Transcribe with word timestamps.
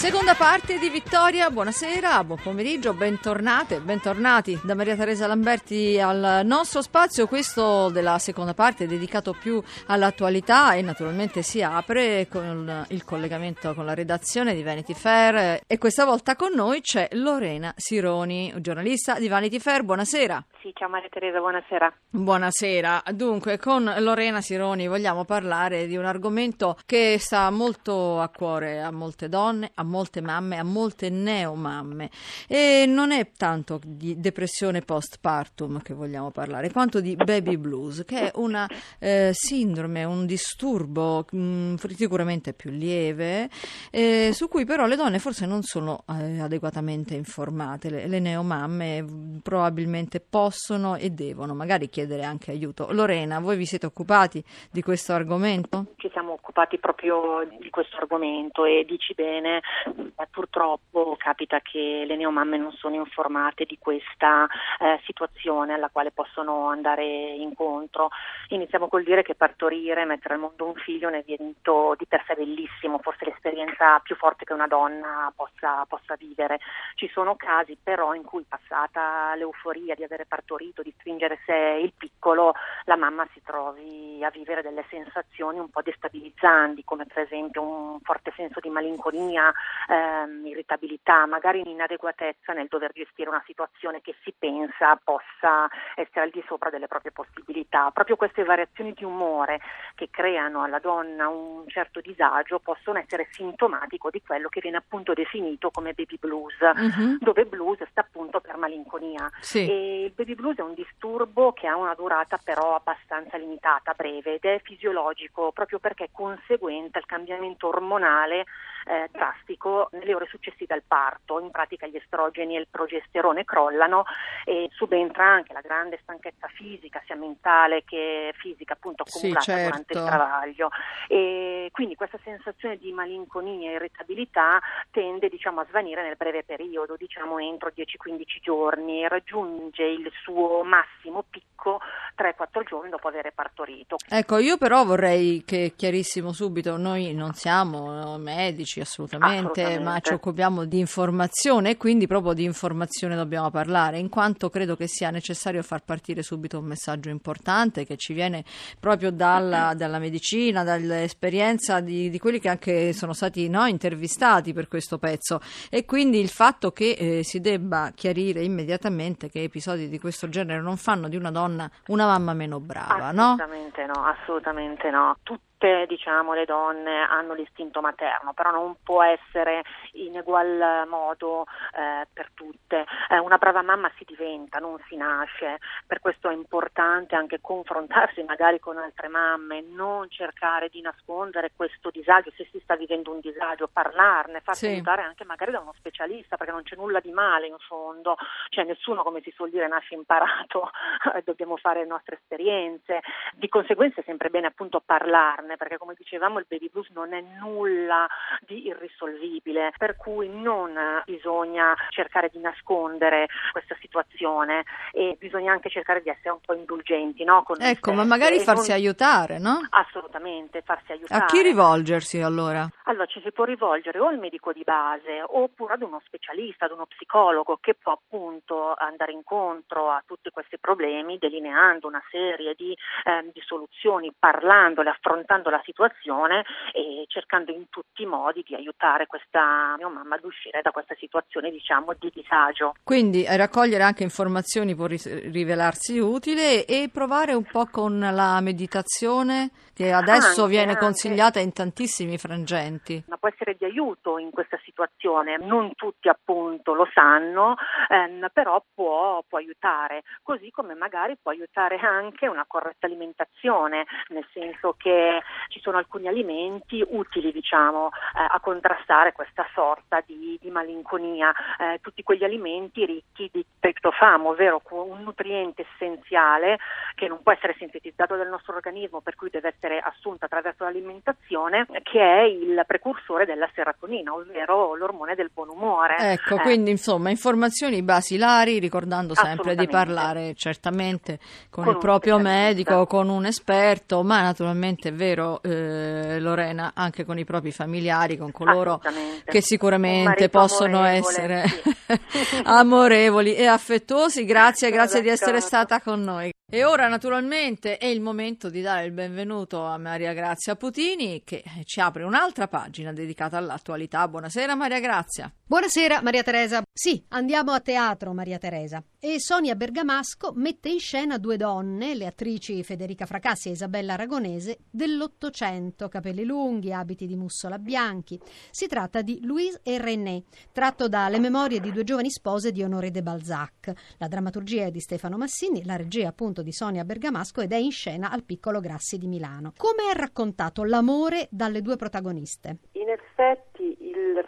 Seconda 0.00 0.32
parte 0.34 0.78
di 0.78 0.88
Vittoria, 0.88 1.50
buonasera, 1.50 2.24
buon 2.24 2.40
pomeriggio, 2.42 2.94
bentornate, 2.94 3.80
bentornati 3.80 4.58
da 4.64 4.74
Maria 4.74 4.96
Teresa 4.96 5.26
Lamberti 5.26 6.00
al 6.00 6.40
nostro 6.42 6.80
spazio, 6.80 7.26
questo 7.26 7.90
della 7.90 8.18
seconda 8.18 8.54
parte 8.54 8.86
dedicato 8.86 9.36
più 9.38 9.62
all'attualità 9.88 10.72
e 10.72 10.80
naturalmente 10.80 11.42
si 11.42 11.62
apre 11.62 12.26
con 12.30 12.86
il 12.88 13.04
collegamento 13.04 13.74
con 13.74 13.84
la 13.84 13.92
redazione 13.92 14.54
di 14.54 14.62
Vanity 14.62 14.94
Fair 14.94 15.60
e 15.66 15.76
questa 15.76 16.06
volta 16.06 16.34
con 16.34 16.54
noi 16.54 16.80
c'è 16.80 17.08
Lorena 17.12 17.74
Sironi, 17.76 18.54
giornalista 18.56 19.18
di 19.18 19.28
Vanity 19.28 19.58
Fair, 19.58 19.82
buonasera. 19.82 20.42
Sì, 20.62 20.72
ciao 20.74 20.88
Maria 20.88 21.10
Teresa, 21.10 21.40
buonasera. 21.40 21.92
Buonasera, 22.08 23.02
dunque 23.12 23.58
con 23.58 23.94
Lorena 23.98 24.40
Sironi 24.40 24.88
vogliamo 24.88 25.26
parlare 25.26 25.86
di 25.86 25.98
un 25.98 26.06
argomento 26.06 26.78
che 26.86 27.18
sta 27.18 27.50
molto 27.50 28.18
a 28.18 28.30
cuore 28.30 28.80
a 28.80 28.90
molte 28.90 29.28
donne, 29.28 29.70
a 29.74 29.88
molte 29.90 30.20
mamme, 30.20 30.58
a 30.58 30.62
molte 30.62 31.10
neomamme. 31.10 32.10
E 32.48 32.84
non 32.86 33.12
è 33.12 33.30
tanto 33.36 33.80
di 33.84 34.18
depressione 34.18 34.80
postpartum 34.80 35.82
che 35.82 35.92
vogliamo 35.94 36.30
parlare, 36.30 36.70
quanto 36.70 37.00
di 37.00 37.16
baby 37.16 37.56
blues, 37.56 38.04
che 38.06 38.30
è 38.30 38.32
una 38.36 38.68
eh, 38.98 39.30
sindrome, 39.32 40.04
un 40.04 40.24
disturbo 40.26 41.26
mh, 41.30 41.38
mm, 41.38 41.74
sicuramente 41.74 42.52
più 42.52 42.70
lieve, 42.70 43.50
eh, 43.90 44.30
su 44.32 44.48
cui 44.48 44.64
però 44.64 44.86
le 44.86 44.96
donne 44.96 45.18
forse 45.18 45.46
non 45.46 45.62
sono 45.62 46.04
eh, 46.08 46.40
adeguatamente 46.40 47.14
informate. 47.14 47.90
Le, 47.90 48.06
le 48.06 48.20
neomamme 48.20 49.02
mm, 49.02 49.36
probabilmente 49.38 50.20
possono 50.20 50.96
e 50.96 51.10
devono 51.10 51.54
magari 51.54 51.88
chiedere 51.88 52.22
anche 52.22 52.50
aiuto. 52.50 52.88
Lorena, 52.92 53.40
voi 53.40 53.56
vi 53.56 53.66
siete 53.66 53.86
occupati 53.86 54.42
di 54.70 54.82
questo 54.82 55.12
argomento? 55.12 55.86
Ci 55.96 56.08
siamo 56.12 56.32
occupati 56.32 56.78
proprio 56.78 57.46
di 57.58 57.70
questo 57.70 57.96
argomento 57.96 58.64
e 58.64 58.84
dici 58.86 59.14
bene, 59.14 59.60
eh, 59.86 60.26
purtroppo 60.30 61.16
capita 61.18 61.60
che 61.60 62.04
le 62.06 62.16
neomamme 62.16 62.56
non 62.56 62.72
sono 62.72 62.94
informate 62.94 63.64
di 63.64 63.78
questa 63.78 64.46
eh, 64.78 65.00
situazione 65.04 65.74
alla 65.74 65.88
quale 65.90 66.10
possono 66.10 66.68
andare 66.68 67.04
incontro. 67.04 68.10
Iniziamo 68.48 68.88
col 68.88 69.02
dire 69.02 69.22
che 69.22 69.34
partorire, 69.34 70.04
mettere 70.04 70.34
al 70.34 70.40
mondo 70.40 70.66
un 70.66 70.74
figlio 70.74 71.08
è 71.08 71.12
un 71.12 71.22
evento 71.26 71.94
di 71.96 72.06
per 72.06 72.22
sé 72.26 72.34
bellissimo, 72.34 72.98
forse 72.98 73.24
l'esperienza 73.24 73.98
più 74.00 74.16
forte 74.16 74.44
che 74.44 74.52
una 74.52 74.66
donna 74.66 75.32
possa, 75.34 75.84
possa 75.86 76.16
vivere. 76.16 76.58
Ci 76.94 77.08
sono 77.12 77.36
casi 77.36 77.76
però 77.82 78.14
in 78.14 78.22
cui 78.22 78.44
passata 78.48 79.34
l'euforia 79.36 79.94
di 79.94 80.04
avere 80.04 80.26
partorito, 80.26 80.82
di 80.82 80.94
stringere 80.98 81.38
sé 81.46 81.80
il 81.82 81.92
piccolo, 81.96 82.54
la 82.84 82.96
mamma 82.96 83.26
si 83.32 83.40
trovi 83.44 84.22
a 84.22 84.30
vivere 84.30 84.62
delle 84.62 84.84
sensazioni 84.88 85.58
un 85.58 85.70
po' 85.70 85.82
destabilizzanti, 85.82 86.84
come 86.84 87.06
per 87.06 87.22
esempio 87.22 87.62
un 87.62 88.00
forte 88.00 88.32
senso 88.36 88.60
di 88.60 88.68
malinconia, 88.68 89.52
ehm, 89.88 90.46
irritabilità, 90.46 91.26
magari 91.26 91.62
inadeguatezza 91.68 92.52
nel 92.52 92.68
dover 92.68 92.92
gestire 92.92 93.28
una 93.28 93.42
situazione 93.46 94.00
che 94.00 94.14
si 94.22 94.34
pensa 94.36 94.98
possa 95.02 95.68
essere 95.94 96.22
al 96.22 96.30
di 96.30 96.42
sopra 96.46 96.70
delle 96.70 96.86
proprie 96.86 97.12
possibilità. 97.12 97.90
Proprio 97.90 98.16
queste 98.16 98.44
variazioni 98.44 98.92
di 98.92 99.04
umore 99.04 99.60
che 99.94 100.08
creano 100.10 100.62
alla 100.62 100.78
donna 100.78 101.28
un 101.28 101.68
certo 101.68 102.00
disagio 102.00 102.58
possono 102.58 102.98
essere 102.98 103.28
sintomatico 103.30 104.10
di 104.10 104.22
quello 104.22 104.48
che 104.48 104.60
viene 104.60 104.78
appunto 104.78 105.12
definito 105.14 105.70
come 105.70 105.92
baby 105.92 106.18
blues, 106.18 106.58
uh-huh. 106.60 107.18
dove 107.20 107.44
blues 107.46 107.82
sta 107.90 108.00
appunto 108.00 108.40
per 108.40 108.56
malinconia. 108.56 109.30
Sì. 109.40 109.68
E 109.68 110.04
il 110.04 110.12
baby 110.12 110.34
blues 110.34 110.56
è 110.56 110.62
un 110.62 110.74
disturbo 110.74 111.52
che 111.52 111.66
ha 111.66 111.76
una 111.76 111.94
durata 111.94 112.38
però 112.42 112.74
abbastanza 112.74 113.36
limitata, 113.36 113.94
breve 113.94 114.34
ed 114.34 114.44
è 114.44 114.60
fisiologico 114.62 115.52
proprio 115.52 115.78
perché 115.78 116.04
è 116.04 116.08
conseguente 116.12 116.98
al 116.98 117.06
cambiamento 117.06 117.68
ormonale 117.68 118.46
eh, 118.86 119.08
drastico 119.10 119.88
nelle 119.92 120.14
ore 120.14 120.26
successive 120.26 120.74
al 120.74 120.82
parto. 120.86 121.40
In 121.40 121.50
pratica 121.50 121.86
gli 121.86 121.96
estrogeni 121.96 122.56
e 122.56 122.60
il 122.60 122.68
progesterone 122.70 123.44
crollano 123.44 124.04
e 124.44 124.68
subentra 124.72 125.24
anche 125.24 125.52
la 125.52 125.60
grande 125.60 125.98
stanchezza 126.02 126.48
fisica, 126.48 127.02
sia 127.06 127.16
mentale 127.16 127.84
che 127.84 128.32
fisica, 128.36 128.74
appunto 128.74 129.02
accumulata 129.02 129.40
sì, 129.40 129.50
certo. 129.50 129.68
durante 129.68 129.92
il 129.92 130.04
travaglio. 130.04 130.68
E 131.08 131.68
quindi 131.72 131.94
questa 131.94 132.18
sensazione 132.22 132.76
di 132.76 132.92
malinconia 132.92 133.70
e 133.70 133.74
irritabilità 133.74 134.60
tende 134.90 135.28
diciamo, 135.28 135.60
a 135.60 135.66
svanire 135.68 136.02
nel 136.02 136.16
breve 136.16 136.44
periodo, 136.44 136.96
diciamo 136.96 137.38
entro 137.38 137.72
10-15 137.74 138.40
giorni, 138.40 139.04
e 139.04 139.08
raggiunge 139.08 139.84
il 139.84 140.10
suo 140.22 140.62
massimo 140.62 141.24
picco 141.28 141.80
3-4 142.16 142.64
giorni 142.66 142.90
dopo 142.90 143.08
aver 143.08 143.32
partorito. 143.34 143.96
Ecco, 144.08 144.38
io 144.38 144.56
però 144.56 144.84
vorrei 144.84 145.42
che 145.44 145.72
chiarissimo 145.76 146.32
subito, 146.32 146.76
noi 146.76 147.12
non 147.14 147.34
siamo 147.34 148.18
medici 148.18 148.69
assolutamente, 148.78 149.62
assolutamente, 149.62 149.82
ma 149.82 149.98
ci 150.00 150.12
occupiamo 150.12 150.64
di 150.64 150.78
informazione 150.78 151.70
e 151.70 151.76
quindi 151.76 152.06
proprio 152.06 152.32
di 152.32 152.44
informazione 152.44 153.16
dobbiamo 153.16 153.50
parlare, 153.50 153.98
in 153.98 154.08
quanto 154.08 154.48
credo 154.48 154.76
che 154.76 154.86
sia 154.86 155.10
necessario 155.10 155.62
far 155.62 155.82
partire 155.82 156.22
subito 156.22 156.58
un 156.58 156.66
messaggio 156.66 157.08
importante 157.08 157.84
che 157.84 157.96
ci 157.96 158.12
viene 158.12 158.44
proprio 158.78 159.10
dalla, 159.10 159.74
dalla 159.74 159.98
medicina, 159.98 160.62
dall'esperienza 160.62 161.80
di, 161.80 162.10
di, 162.10 162.18
quelli 162.18 162.38
che 162.38 162.48
anche 162.48 162.92
sono 162.92 163.12
stati 163.12 163.48
no, 163.48 163.66
intervistati 163.66 164.52
per 164.52 164.68
questo 164.68 164.98
pezzo 164.98 165.40
e 165.68 165.84
quindi 165.84 166.20
il 166.20 166.28
fatto 166.28 166.70
che 166.70 166.90
eh, 166.90 167.24
si 167.24 167.40
debba 167.40 167.90
chiarire 167.94 168.44
immediatamente 168.44 169.30
che 169.30 169.42
episodi 169.42 169.88
di 169.88 169.98
questo 169.98 170.28
genere 170.28 170.60
non 170.60 170.76
fanno 170.76 171.08
di 171.08 171.16
una 171.16 171.30
donna 171.30 171.68
una 171.86 172.06
mamma 172.06 172.34
meno 172.34 172.60
brava, 172.60 173.08
assolutamente 173.08 173.86
no? 173.86 173.92
no 173.94 174.04
assolutamente 174.04 174.90
no. 174.90 175.16
Tutti 175.22 175.49
tutte 175.60 175.84
diciamo, 175.86 176.32
le 176.32 176.46
donne 176.46 177.02
hanno 177.02 177.34
l'istinto 177.34 177.82
materno, 177.82 178.32
però 178.32 178.50
non 178.50 178.76
può 178.82 179.02
essere 179.02 179.62
in 179.92 180.16
ugual 180.16 180.86
modo 180.88 181.44
eh, 181.74 182.06
per 182.10 182.30
tutte. 182.32 182.86
Eh, 183.10 183.18
una 183.18 183.36
brava 183.36 183.60
mamma 183.60 183.90
si 183.98 184.04
diventa, 184.06 184.58
non 184.58 184.78
si 184.88 184.96
nasce, 184.96 185.58
per 185.86 186.00
questo 186.00 186.30
è 186.30 186.32
importante 186.32 187.14
anche 187.14 187.40
confrontarsi 187.42 188.22
magari 188.22 188.58
con 188.58 188.78
altre 188.78 189.08
mamme, 189.08 189.60
non 189.60 190.08
cercare 190.08 190.70
di 190.70 190.80
nascondere 190.80 191.52
questo 191.54 191.90
disagio, 191.90 192.30
se 192.36 192.48
si 192.50 192.58
sta 192.62 192.74
vivendo 192.76 193.12
un 193.12 193.20
disagio, 193.20 193.68
parlarne, 193.70 194.40
farsi 194.40 194.66
sì. 194.66 194.72
aiutare 194.72 195.02
anche 195.02 195.24
magari 195.24 195.52
da 195.52 195.60
uno 195.60 195.74
specialista, 195.76 196.36
perché 196.36 196.52
non 196.52 196.62
c'è 196.62 196.76
nulla 196.76 197.00
di 197.00 197.12
male 197.12 197.46
in 197.46 197.58
fondo, 197.58 198.16
cioè 198.48 198.64
nessuno 198.64 199.02
come 199.02 199.20
si 199.20 199.30
suol 199.32 199.50
dire 199.50 199.68
nasce 199.68 199.94
imparato, 199.94 200.70
dobbiamo 201.24 201.56
fare 201.56 201.80
le 201.80 201.86
nostre 201.86 202.16
esperienze, 202.16 203.00
di 203.34 203.48
conseguenza 203.48 204.00
è 204.00 204.04
sempre 204.04 204.30
bene 204.30 204.46
appunto 204.46 204.80
parlarne 204.80 205.49
donne, 205.50 205.56
perché 205.56 205.78
come 205.78 205.94
dicevamo 205.96 206.38
il 206.38 206.46
baby 206.48 206.70
blues 206.70 206.88
non 206.90 207.12
è 207.12 207.22
nulla 207.40 208.06
di 208.40 208.66
irrisolvibile, 208.66 209.72
per 209.76 209.96
cui 209.96 210.28
non 210.28 210.72
bisogna 211.04 211.74
cercare 211.90 212.30
di 212.32 212.38
nascondere 212.38 213.26
questa 213.52 213.76
situazione 213.80 214.64
e 214.92 215.16
bisogna 215.18 215.52
anche 215.52 215.68
cercare 215.68 216.02
di 216.02 216.08
essere 216.08 216.30
un 216.30 216.40
po' 216.44 216.54
indulgenti. 216.54 217.24
No? 217.24 217.44
ecco, 217.58 217.92
ma 217.92 218.04
magari 218.04 218.38
farsi 218.40 218.70
non... 218.70 218.78
aiutare, 218.78 219.38
no? 219.38 219.60
Assolutamente, 219.70 220.62
farsi 220.62 220.92
aiutare. 220.92 221.24
A 221.24 221.26
chi 221.26 221.42
rivolgersi 221.42 222.20
allora? 222.20 222.68
Allora 222.84 223.06
ci 223.06 223.20
si 223.22 223.32
può 223.32 223.44
rivolgere 223.44 223.98
o 223.98 224.06
al 224.06 224.18
medico 224.18 224.52
di 224.52 224.62
base 224.62 225.22
oppure 225.24 225.74
ad 225.74 225.82
uno 225.82 226.00
specialista, 226.04 226.66
ad 226.66 226.72
uno 226.72 226.86
psicologo 226.86 227.58
che 227.60 227.74
può 227.74 227.92
appunto 227.92 228.74
andare 228.76 229.12
incontro 229.12 229.90
a 229.90 230.02
tutti 230.06 230.30
questi 230.30 230.58
problemi 230.58 231.18
delineando 231.18 231.86
una 231.86 232.02
serie 232.10 232.54
di, 232.56 232.72
eh, 233.04 233.30
di 233.32 233.40
soluzioni, 233.44 234.12
parlandole, 234.18 234.90
affrontando 234.90 235.39
monitorando 235.40 235.50
la 235.50 235.62
situazione 235.64 236.44
e 236.72 237.04
cercando 237.08 237.50
in 237.50 237.68
tutti 237.70 238.02
i 238.02 238.06
modi 238.06 238.44
di 238.46 238.54
aiutare 238.54 239.06
questa 239.06 239.74
mia 239.78 239.88
mamma 239.88 240.16
ad 240.16 240.24
uscire 240.24 240.60
da 240.62 240.70
questa 240.70 240.94
situazione 240.98 241.50
diciamo 241.50 241.94
di 241.98 242.10
disagio. 242.14 242.74
Quindi 242.84 243.24
eh, 243.24 243.36
raccogliere 243.36 243.82
anche 243.82 244.02
informazioni 244.02 244.74
può 244.74 244.86
rivelarsi 244.86 245.98
utile 245.98 246.64
e 246.66 246.90
provare 246.92 247.32
un 247.32 247.44
po' 247.44 247.66
con 247.66 247.98
la 247.98 248.40
meditazione 248.40 249.50
che 249.80 249.92
adesso 249.92 250.42
anche, 250.42 250.52
viene 250.52 250.72
anche. 250.72 250.84
consigliata 250.84 251.40
in 251.40 251.54
tantissimi 251.54 252.18
frangenti. 252.18 253.02
Ma 253.08 253.16
può 253.16 253.30
essere 253.30 253.56
di 253.58 253.64
aiuto 253.64 254.18
in 254.18 254.30
questa 254.30 254.60
situazione, 254.62 255.38
non 255.38 255.74
tutti 255.74 256.10
appunto 256.10 256.74
lo 256.74 256.86
sanno, 256.92 257.54
ehm, 257.88 258.28
però 258.30 258.62
può, 258.74 259.24
può 259.26 259.38
aiutare, 259.38 260.02
così 260.22 260.50
come 260.50 260.74
magari 260.74 261.16
può 261.16 261.30
aiutare 261.30 261.78
anche 261.78 262.28
una 262.28 262.44
corretta 262.46 262.84
alimentazione, 262.84 263.86
nel 264.08 264.26
senso 264.34 264.74
che 264.76 265.22
ci 265.48 265.60
sono 265.60 265.78
alcuni 265.78 266.08
alimenti 266.08 266.84
utili 266.86 267.32
diciamo, 267.32 267.88
eh, 267.88 268.26
a 268.28 268.38
contrastare 268.40 269.12
questa 269.12 269.46
sorta 269.54 270.02
di, 270.04 270.36
di 270.42 270.50
malinconia. 270.50 271.32
Eh, 271.58 271.78
tutti 271.80 272.02
quegli 272.02 272.24
alimenti 272.24 272.84
ricchi 272.84 273.30
di 273.32 273.42
triptofamo, 273.58 274.28
ovvero 274.28 274.60
un 274.72 275.02
nutriente 275.02 275.64
essenziale 275.72 276.58
che 276.94 277.08
non 277.08 277.22
può 277.22 277.32
essere 277.32 277.54
sintetizzato 277.56 278.16
dal 278.16 278.28
nostro 278.28 278.54
organismo, 278.54 279.00
per 279.00 279.14
cui 279.14 279.30
deve 279.30 279.48
essere 279.48 279.69
assunto 279.78 280.24
attraverso 280.24 280.64
l'alimentazione, 280.64 281.66
che 281.82 282.00
è 282.00 282.22
il 282.22 282.62
precursore 282.66 283.26
della 283.26 283.48
serotonina, 283.54 284.14
ovvero 284.14 284.74
l'ormone 284.74 285.14
del 285.14 285.30
buon 285.32 285.48
umore. 285.50 285.96
Ecco, 285.98 286.36
eh. 286.36 286.40
quindi 286.40 286.70
insomma 286.70 287.10
informazioni 287.10 287.82
basilari, 287.82 288.58
ricordando 288.58 289.14
sempre 289.14 289.54
di 289.54 289.68
parlare 289.68 290.34
certamente 290.34 291.18
con, 291.50 291.64
con 291.64 291.74
il 291.74 291.78
proprio 291.78 292.18
medico, 292.18 292.86
con 292.86 293.08
un 293.08 293.26
esperto, 293.26 294.02
ma 294.02 294.22
naturalmente 294.22 294.88
è 294.88 294.92
vero 294.92 295.42
eh, 295.42 296.18
Lorena, 296.20 296.72
anche 296.74 297.04
con 297.04 297.18
i 297.18 297.24
propri 297.24 297.52
familiari, 297.52 298.16
con 298.16 298.32
coloro 298.32 298.80
che 299.24 299.40
sicuramente 299.40 300.28
possono 300.28 300.84
essere 300.84 301.46
sì. 301.46 302.42
amorevoli 302.44 303.34
e 303.34 303.46
affettuosi. 303.46 304.24
Grazie, 304.24 304.70
grazie 304.70 305.02
di 305.02 305.08
essere 305.08 305.40
stata 305.40 305.80
con 305.80 306.00
noi. 306.02 306.32
E 306.52 306.64
ora 306.64 306.88
naturalmente 306.88 307.78
è 307.78 307.86
il 307.86 308.00
momento 308.00 308.50
di 308.50 308.60
dare 308.60 308.84
il 308.84 308.90
benvenuto 308.90 309.59
a 309.66 309.78
Maria 309.78 310.12
Grazia 310.12 310.56
Putini 310.56 311.22
che 311.24 311.42
ci 311.64 311.80
apre 311.80 312.02
un'altra 312.04 312.48
pagina 312.48 312.92
dedicata 312.92 313.36
all'attualità. 313.36 314.06
Buonasera 314.08 314.54
Maria 314.54 314.80
Grazia. 314.80 315.32
Buonasera 315.44 316.02
Maria 316.02 316.22
Teresa. 316.22 316.62
Sì, 316.82 317.04
andiamo 317.08 317.52
a 317.52 317.60
teatro 317.60 318.14
Maria 318.14 318.38
Teresa. 318.38 318.82
E 318.98 319.20
Sonia 319.20 319.54
Bergamasco 319.54 320.32
mette 320.34 320.70
in 320.70 320.78
scena 320.78 321.18
due 321.18 321.36
donne, 321.36 321.94
le 321.94 322.06
attrici 322.06 322.64
Federica 322.64 323.04
Fracassi 323.04 323.50
e 323.50 323.52
Isabella 323.52 323.92
Aragonese, 323.92 324.60
dell'Ottocento, 324.70 325.90
capelli 325.90 326.24
lunghi, 326.24 326.72
abiti 326.72 327.06
di 327.06 327.16
mussola 327.16 327.58
bianchi. 327.58 328.18
Si 328.50 328.66
tratta 328.66 329.02
di 329.02 329.22
Louise 329.24 329.60
e 329.62 329.76
René, 329.76 330.22
tratto 330.52 330.88
dalle 330.88 331.18
memorie 331.18 331.60
di 331.60 331.70
due 331.70 331.84
giovani 331.84 332.10
spose 332.10 332.50
di 332.50 332.62
Honoré 332.62 332.90
de 332.90 333.02
Balzac. 333.02 333.72
La 333.98 334.08
drammaturgia 334.08 334.64
è 334.64 334.70
di 334.70 334.80
Stefano 334.80 335.18
Massini, 335.18 335.66
la 335.66 335.76
regia 335.76 336.08
appunto 336.08 336.40
di 336.40 336.50
Sonia 336.50 336.86
Bergamasco 336.86 337.42
ed 337.42 337.52
è 337.52 337.56
in 337.56 337.72
scena 337.72 338.10
al 338.10 338.24
Piccolo 338.24 338.58
Grassi 338.58 338.96
di 338.96 339.06
Milano. 339.06 339.52
Come 339.54 339.92
è 339.92 339.94
raccontato 339.94 340.64
l'amore 340.64 341.28
dalle 341.30 341.60
due 341.60 341.76
protagoniste? 341.76 342.56
In 342.72 342.88
effetti 342.88 343.49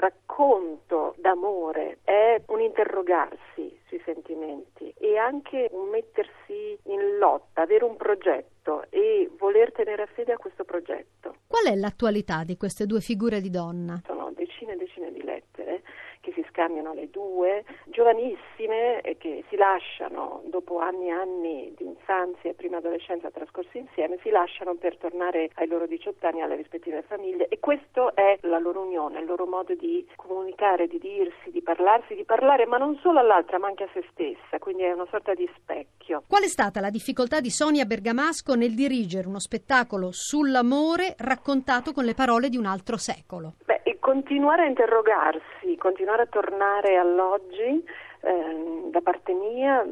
racconto 0.03 1.15
d'amore 1.19 1.99
è 2.03 2.43
un 2.49 2.61
interrogarsi 2.61 3.79
sui 3.87 4.03
sentimenti 4.05 4.93
e 4.99 5.17
anche 5.17 5.69
un 5.71 5.91
mettersi 5.91 6.77
in 6.85 7.19
lotta, 7.19 7.63
avere 7.63 7.85
un 7.85 7.97
progetto 7.97 8.85
e 8.91 9.31
voler 9.39 9.71
tenere 9.73 10.07
fede 10.07 10.33
a 10.33 10.37
questo 10.39 10.65
progetto. 10.65 11.37
Qual 11.47 11.73
è 11.73 11.77
l'attualità 11.77 12.43
di 12.43 12.57
queste 12.57 12.87
due 12.87 13.01
figure 13.01 13.41
di 13.41 13.51
donna? 13.51 14.01
Sono 14.05 14.33
decine 14.35 14.73
e 14.73 14.77
decine 14.77 15.13
di 15.13 15.23
lettere 15.23 15.83
che 16.21 16.33
si 16.33 16.45
scambiano 16.49 16.95
le 16.95 17.09
due, 17.11 17.65
giovanissime 17.87 19.01
e 19.03 19.17
che 19.19 19.45
si 19.49 19.57
lasciano 19.57 20.43
dopo 20.47 20.79
anni 20.79 21.09
e 21.09 21.11
anni 21.11 21.75
di 21.77 21.85
infanzia 22.03 22.51
e 22.51 22.55
prima 22.55 22.79
adolescenza 22.79 23.31
trascorsi 23.31 23.79
insieme, 23.79 24.19
si 24.23 24.31
lasciano 24.31 24.75
per 24.75 24.97
tornare 24.99 25.51
ai 25.55 25.69
loro 25.69 25.87
18 25.87 26.27
anni 26.27 26.43
alle 26.43 26.57
rispettive 26.57 27.03
famiglie 27.03 27.47
e 27.49 27.61
questo 27.61 28.15
è 28.15 28.39
la 28.43 28.59
loro 28.59 28.83
unione, 28.83 29.21
il 29.21 29.27
loro 29.27 29.47
modo 29.47 29.75
di 29.75 30.07
comunicare, 30.17 30.89
di 30.89 30.99
dirsi, 30.99 31.51
di 31.51 31.63
parlarsi, 31.63 32.15
di 32.15 32.25
parlare 32.25 32.67
ma 32.67 32.77
non 32.77 32.99
solo 33.01 33.21
all'altra 33.21 33.59
ma 33.59 33.69
anche 33.69 33.85
a 33.85 33.89
se 33.93 34.05
stessa, 34.11 34.59
quindi 34.59 34.83
è 34.83 34.93
una 34.93 35.07
sorta 35.11 35.33
di 35.35 35.49
specchio. 35.57 36.25
Qual 36.27 36.43
è 36.43 36.49
stata 36.49 36.81
la 36.81 36.91
difficoltà 36.91 37.41
di 37.41 37.51
Sonia 37.51 37.85
Bergamasco 37.85 38.55
nel 38.55 38.75
dirigere 38.75 39.29
uno 39.29 39.41
spettacolo 39.41 40.11
sull'amore 40.11 41.15
raccontato 41.19 41.93
con 41.93 42.05
le 42.05 42.15
parole 42.15 42.49
di 42.49 42.57
un 42.57 42.67
altro 42.67 42.97
secolo? 42.97 43.55
Beh, 43.65 43.81
continuare 44.01 44.65
a 44.65 44.67
interrogarsi, 44.67 45.77
continuare 45.79 46.23
a 46.23 46.27
tornare 46.27 46.97
all'oggi 46.97 47.85
eh, 48.23 48.89
da 48.91 49.01
parte 49.01 49.33
mia, 49.33 49.85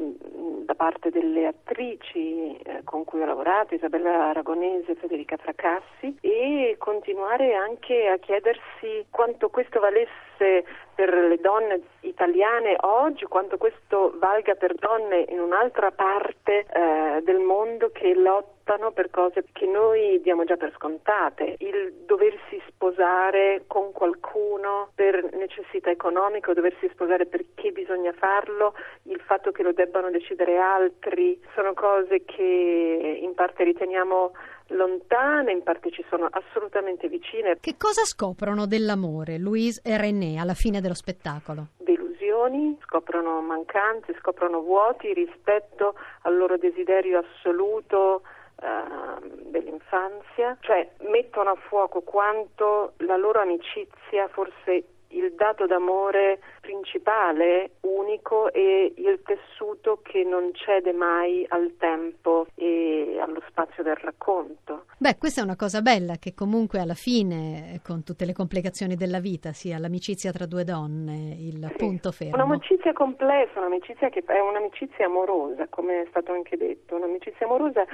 da 0.65 0.73
parte 0.73 1.09
delle 1.09 1.47
attrici 1.47 2.10
eh, 2.19 2.81
con 2.83 3.03
cui 3.03 3.21
ho 3.21 3.25
lavorato, 3.25 3.75
Isabella 3.75 4.29
Aragonese 4.29 4.95
Federica 4.95 5.37
Fracassi, 5.37 6.17
e 6.21 6.75
continuare 6.77 7.53
anche 7.53 8.07
a 8.07 8.17
chiedersi 8.17 9.05
quanto 9.09 9.49
questo 9.49 9.79
valesse 9.79 10.65
per 10.93 11.13
le 11.13 11.37
donne 11.37 11.81
italiane 12.01 12.75
oggi, 12.81 13.25
quanto 13.25 13.57
questo 13.57 14.13
valga 14.17 14.55
per 14.55 14.75
donne 14.75 15.25
in 15.29 15.39
un'altra 15.39 15.91
parte 15.91 16.65
eh, 16.65 17.21
del 17.23 17.39
mondo 17.39 17.89
che 17.91 18.13
lottano 18.13 18.91
per 18.91 19.09
cose 19.09 19.43
che 19.51 19.65
noi 19.65 20.21
diamo 20.21 20.43
già 20.43 20.57
per 20.57 20.73
scontate. 20.75 21.55
Il 21.59 22.03
doversi 22.05 22.61
sposare 22.67 23.63
con 23.67 23.91
qualcuno 23.91 24.89
per 24.95 25.33
necessità 25.33 25.89
economica 25.89 26.51
o 26.51 26.53
doversi 26.53 26.89
sposare 26.89 27.25
perché 27.25 27.71
bisogna 27.71 28.13
farlo, 28.13 28.73
il 29.03 29.19
fatto 29.19 29.51
che 29.51 29.63
lo 29.63 29.73
debbano 29.73 30.09
decidere 30.11 30.57
altri, 30.57 31.39
sono 31.55 31.73
cose 31.73 32.23
che 32.25 33.19
in 33.21 33.33
parte 33.33 33.63
riteniamo 33.63 34.31
lontane, 34.71 35.51
in 35.51 35.63
parte 35.63 35.91
ci 35.91 36.03
sono 36.09 36.27
assolutamente 36.29 37.07
vicine. 37.07 37.57
Che 37.59 37.75
cosa 37.77 38.03
scoprono 38.03 38.65
dell'amore 38.65 39.37
Louise 39.37 39.81
e 39.83 39.97
René 39.97 40.39
alla 40.39 40.53
fine 40.53 40.81
dello 40.81 40.93
spettacolo? 40.93 41.67
Delusioni, 41.77 42.77
scoprono 42.83 43.41
mancanze, 43.41 44.15
scoprono 44.19 44.61
vuoti 44.61 45.13
rispetto 45.13 45.95
al 46.23 46.37
loro 46.37 46.57
desiderio 46.57 47.19
assoluto 47.19 48.21
uh, 48.55 49.49
dell'infanzia, 49.49 50.57
cioè 50.61 50.89
mettono 51.09 51.51
a 51.51 51.55
fuoco 51.55 52.01
quanto 52.01 52.93
la 52.97 53.17
loro 53.17 53.39
amicizia 53.39 54.27
forse 54.29 54.85
il 55.11 55.33
dato 55.35 55.65
d'amore 55.65 56.39
principale, 56.61 57.71
unico 57.81 58.51
e 58.51 58.93
il 58.95 59.21
tessuto 59.23 59.99
che 60.01 60.23
non 60.23 60.51
cede 60.53 60.93
mai 60.93 61.45
al 61.49 61.75
tempo 61.77 62.47
e 62.55 63.17
allo 63.19 63.40
spazio 63.51 63.83
del 63.83 63.95
racconto. 63.97 64.85
Beh, 64.97 65.17
questa 65.17 65.41
è 65.41 65.43
una 65.43 65.55
cosa 65.55 65.81
bella 65.81 66.15
che 66.15 66.33
comunque 66.33 66.79
alla 66.79 66.95
fine, 66.95 67.79
con 67.83 68.03
tutte 68.03 68.25
le 68.25 68.33
complicazioni 68.33 68.95
della 68.95 69.19
vita, 69.19 69.51
sia 69.51 69.77
l'amicizia 69.77 70.31
tra 70.31 70.45
due 70.45 70.63
donne 70.63 71.35
il 71.37 71.67
sì. 71.69 71.75
punto 71.75 72.11
fermo. 72.11 72.35
Un'amicizia 72.35 72.93
complessa, 72.93 73.59
un'amicizia 73.59 74.09
che 74.09 74.23
è 74.25 74.39
un'amicizia 74.39 75.05
amorosa, 75.05 75.67
come 75.69 76.03
è 76.03 76.05
stato 76.09 76.31
anche 76.31 76.57
detto, 76.57 76.95
un'amicizia 76.95 77.45
amorosa 77.45 77.85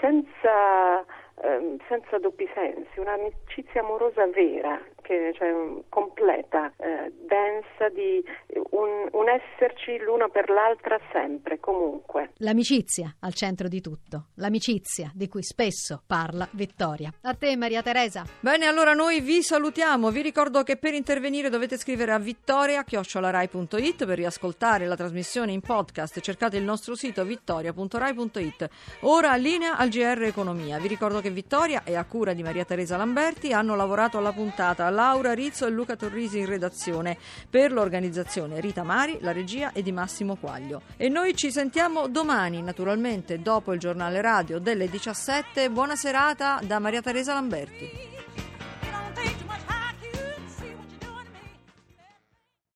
senza 0.00 1.04
ehm, 1.42 1.78
senza 1.88 2.18
doppi 2.18 2.48
sensi, 2.54 2.98
un'amicizia 2.98 3.80
amorosa 3.80 4.26
vera, 4.28 4.80
che, 5.02 5.32
cioè, 5.34 5.52
completa, 5.88 6.72
eh, 6.78 7.12
densa, 7.26 7.88
di 7.90 8.24
un, 8.70 9.08
un, 9.12 9.28
esserci 9.28 9.98
l'uno 9.98 10.28
per 10.28 10.48
l'altra 10.48 10.98
sempre, 11.12 11.58
comunque. 11.60 12.30
L'amicizia 12.38 13.14
al 13.20 13.34
centro 13.34 13.68
di 13.68 13.80
tutto, 13.80 14.28
l'amicizia 14.36 15.10
di 15.14 15.28
cui 15.28 15.42
spesso 15.42 16.02
parla 16.06 16.48
Vittoria. 16.52 17.12
A 17.22 17.34
te 17.34 17.56
Maria 17.56 17.82
Teresa. 17.82 18.24
Bene, 18.40 18.66
allora 18.66 18.94
noi 18.94 19.20
vi 19.20 19.42
salutiamo, 19.42 20.10
vi 20.10 20.22
ricordo 20.22 20.62
che 20.62 20.76
per 20.76 20.94
intervenire 20.94 21.50
dovete 21.50 21.76
scrivere 21.76 22.12
a 22.12 22.18
vittoria.rai.it 22.18 24.06
per 24.06 24.16
riascoltare 24.16 24.86
la 24.86 24.96
trasmissione 24.96 25.52
in 25.52 25.60
podcast, 25.60 26.20
cercate 26.20 26.56
il 26.56 26.64
nostro 26.64 26.94
sito 26.94 27.24
vittoria.rai.it. 27.24 28.68
Ora 29.00 29.34
linea 29.34 29.76
al 29.76 29.88
GR 29.88 30.22
Economia, 30.22 30.78
vi 30.78 30.88
ricordo 30.88 31.20
che 31.20 31.30
Vittoria 31.30 31.82
e 31.84 31.96
a 31.96 32.04
cura 32.04 32.32
di 32.32 32.42
Maria 32.42 32.64
Teresa 32.64 32.96
Lamberti 32.96 33.52
hanno 33.52 33.74
lavorato 33.74 34.18
alla 34.18 34.32
puntata 34.32 34.86
Laura 34.92 35.34
Rizzo 35.34 35.66
e 35.66 35.70
Luca 35.70 35.96
Torrisi 35.96 36.38
in 36.38 36.46
redazione 36.46 37.18
per 37.50 37.72
l'organizzazione 37.72 38.60
Rita 38.60 38.82
Mari, 38.84 39.18
la 39.20 39.32
regia 39.32 39.72
e 39.72 39.82
di 39.82 39.90
Massimo 39.90 40.36
Quaglio. 40.36 40.82
E 40.96 41.08
noi 41.08 41.34
ci 41.34 41.50
sentiamo 41.50 42.06
domani, 42.06 42.62
naturalmente 42.62 43.40
dopo 43.40 43.72
il 43.72 43.80
giornale 43.80 44.20
radio 44.20 44.60
delle 44.60 44.88
17. 44.88 45.70
Buona 45.70 45.96
serata 45.96 46.60
da 46.62 46.78
Maria 46.78 47.02
Teresa 47.02 47.34
Lamberti. 47.34 48.11